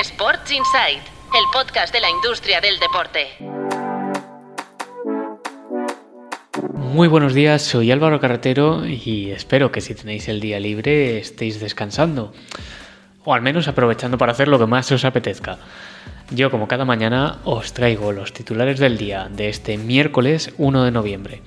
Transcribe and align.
Sports 0.00 0.50
Insight, 0.50 0.98
el 0.98 1.44
podcast 1.52 1.94
de 1.94 2.00
la 2.00 2.10
industria 2.10 2.60
del 2.60 2.80
deporte. 2.80 3.28
Muy 6.74 7.06
buenos 7.06 7.32
días, 7.32 7.62
soy 7.62 7.92
Álvaro 7.92 8.18
Carretero 8.18 8.84
y 8.86 9.30
espero 9.30 9.70
que 9.70 9.80
si 9.80 9.94
tenéis 9.94 10.26
el 10.28 10.40
día 10.40 10.58
libre 10.58 11.18
estéis 11.18 11.60
descansando 11.60 12.32
o 13.24 13.34
al 13.34 13.42
menos 13.42 13.68
aprovechando 13.68 14.18
para 14.18 14.32
hacer 14.32 14.48
lo 14.48 14.58
que 14.58 14.66
más 14.66 14.90
os 14.90 15.04
apetezca. 15.04 15.58
Yo, 16.30 16.50
como 16.50 16.66
cada 16.66 16.84
mañana, 16.84 17.38
os 17.44 17.72
traigo 17.72 18.10
los 18.10 18.32
titulares 18.32 18.80
del 18.80 18.98
día 18.98 19.28
de 19.30 19.48
este 19.48 19.78
miércoles 19.78 20.52
1 20.58 20.84
de 20.84 20.90
noviembre. 20.90 21.42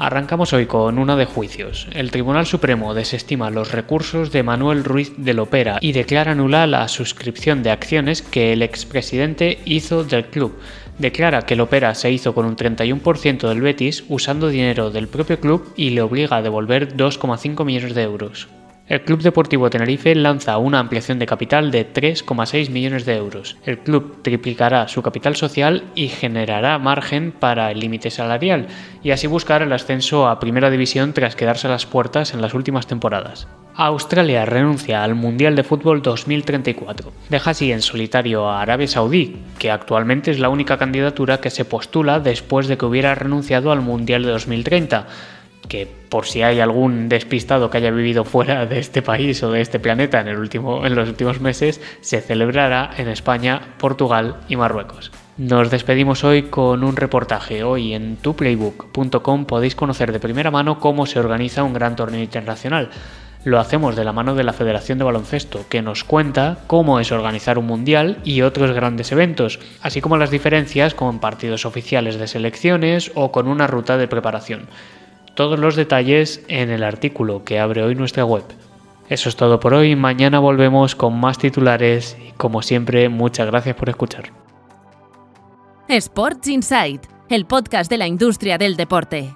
Arrancamos 0.00 0.54
hoy 0.54 0.64
con 0.64 0.98
una 0.98 1.14
de 1.14 1.26
juicios. 1.26 1.86
El 1.92 2.10
Tribunal 2.10 2.46
Supremo 2.46 2.94
desestima 2.94 3.50
los 3.50 3.70
recursos 3.72 4.32
de 4.32 4.42
Manuel 4.42 4.82
Ruiz 4.82 5.12
de 5.18 5.34
Lopera 5.34 5.76
y 5.82 5.92
declara 5.92 6.34
nula 6.34 6.66
la 6.66 6.88
suscripción 6.88 7.62
de 7.62 7.70
acciones 7.70 8.22
que 8.22 8.54
el 8.54 8.62
expresidente 8.62 9.58
hizo 9.66 10.02
del 10.02 10.24
club. 10.24 10.58
Declara 10.96 11.42
que 11.42 11.54
Lopera 11.54 11.94
se 11.94 12.10
hizo 12.10 12.34
con 12.34 12.46
un 12.46 12.56
31% 12.56 13.46
del 13.46 13.60
Betis 13.60 14.02
usando 14.08 14.48
dinero 14.48 14.90
del 14.90 15.06
propio 15.06 15.38
club 15.38 15.70
y 15.76 15.90
le 15.90 16.00
obliga 16.00 16.38
a 16.38 16.42
devolver 16.42 16.96
2,5 16.96 17.62
millones 17.66 17.94
de 17.94 18.02
euros. 18.02 18.48
El 18.90 19.02
Club 19.02 19.22
Deportivo 19.22 19.70
Tenerife 19.70 20.12
lanza 20.16 20.58
una 20.58 20.80
ampliación 20.80 21.20
de 21.20 21.26
capital 21.26 21.70
de 21.70 21.86
3,6 21.86 22.70
millones 22.70 23.06
de 23.06 23.14
euros. 23.14 23.56
El 23.64 23.78
club 23.78 24.20
triplicará 24.22 24.88
su 24.88 25.00
capital 25.00 25.36
social 25.36 25.84
y 25.94 26.08
generará 26.08 26.76
margen 26.80 27.30
para 27.30 27.70
el 27.70 27.78
límite 27.78 28.10
salarial 28.10 28.66
y 29.04 29.12
así 29.12 29.28
buscar 29.28 29.62
el 29.62 29.72
ascenso 29.72 30.26
a 30.26 30.40
Primera 30.40 30.70
División 30.70 31.12
tras 31.12 31.36
quedarse 31.36 31.68
a 31.68 31.70
las 31.70 31.86
puertas 31.86 32.34
en 32.34 32.42
las 32.42 32.52
últimas 32.52 32.88
temporadas. 32.88 33.46
Australia 33.76 34.44
renuncia 34.44 35.04
al 35.04 35.14
Mundial 35.14 35.54
de 35.54 35.62
Fútbol 35.62 36.02
2034. 36.02 37.12
Deja 37.28 37.52
así 37.52 37.70
en 37.70 37.82
solitario 37.82 38.48
a 38.48 38.60
Arabia 38.60 38.88
Saudí, 38.88 39.36
que 39.60 39.70
actualmente 39.70 40.32
es 40.32 40.40
la 40.40 40.48
única 40.48 40.78
candidatura 40.78 41.40
que 41.40 41.50
se 41.50 41.64
postula 41.64 42.18
después 42.18 42.66
de 42.66 42.76
que 42.76 42.86
hubiera 42.86 43.14
renunciado 43.14 43.70
al 43.70 43.82
Mundial 43.82 44.24
de 44.24 44.30
2030 44.30 45.06
que 45.70 45.86
por 45.86 46.26
si 46.26 46.42
hay 46.42 46.58
algún 46.58 47.08
despistado 47.08 47.70
que 47.70 47.78
haya 47.78 47.92
vivido 47.92 48.24
fuera 48.24 48.66
de 48.66 48.80
este 48.80 49.02
país 49.02 49.40
o 49.44 49.52
de 49.52 49.60
este 49.60 49.78
planeta 49.78 50.20
en, 50.20 50.26
los 50.26 51.08
últimos 51.08 51.40
meses, 51.40 51.80
se 52.00 52.20
celebrará 52.20 52.90
en 52.98 53.08
España, 53.08 53.76
Portugal 53.78 54.38
y 54.48 54.56
Marruecos. 54.56 55.12
Nos 55.38 55.70
despedimos 55.70 56.24
hoy 56.24 56.42
con 56.42 56.82
un 56.82 56.96
reportaje. 56.96 57.62
Hoy 57.62 57.94
en 57.94 58.16
tuplaybook.com 58.16 59.44
podéis 59.46 59.76
conocer 59.76 60.10
de 60.10 60.18
primera 60.18 60.50
mano 60.50 60.80
cómo 60.80 61.06
se 61.06 61.20
organiza 61.20 61.62
un 61.62 61.72
gran 61.72 61.94
torneo 61.94 62.20
internacional. 62.20 62.90
Lo 63.44 63.60
hacemos 63.60 63.94
de 63.94 64.04
la 64.04 64.12
mano 64.12 64.34
de 64.34 64.44
la 64.44 64.52
Federación 64.52 64.98
de 64.98 65.04
Baloncesto, 65.04 65.64
que 65.70 65.82
nos 65.82 66.02
cuenta 66.02 66.58
cómo 66.66 66.98
es 66.98 67.12
organizar 67.12 67.58
un 67.58 67.66
mundial 67.66 68.18
y 68.24 68.42
otros 68.42 68.72
grandes 68.72 69.12
eventos, 69.12 69.60
así 69.80 70.00
como 70.00 70.18
las 70.18 70.32
diferencias 70.32 70.94
con 70.94 71.20
partidos 71.20 71.64
oficiales 71.64 72.18
de 72.18 72.26
selecciones 72.26 73.12
o 73.14 73.30
con 73.30 73.46
una 73.46 73.68
ruta 73.68 73.96
de 73.96 74.08
preparación 74.08 74.68
todos 75.34 75.58
los 75.58 75.76
detalles 75.76 76.42
en 76.48 76.70
el 76.70 76.82
artículo 76.82 77.44
que 77.44 77.58
abre 77.58 77.82
hoy 77.82 77.94
nuestra 77.94 78.24
web. 78.24 78.44
Eso 79.08 79.28
es 79.28 79.36
todo 79.36 79.58
por 79.58 79.74
hoy, 79.74 79.96
mañana 79.96 80.38
volvemos 80.38 80.94
con 80.94 81.18
más 81.18 81.38
titulares 81.38 82.16
y 82.24 82.32
como 82.32 82.62
siempre 82.62 83.08
muchas 83.08 83.46
gracias 83.46 83.74
por 83.74 83.88
escuchar. 83.88 84.32
Sports 85.88 86.46
Insight, 86.46 87.04
el 87.28 87.46
podcast 87.46 87.90
de 87.90 87.98
la 87.98 88.06
industria 88.06 88.56
del 88.58 88.76
deporte. 88.76 89.34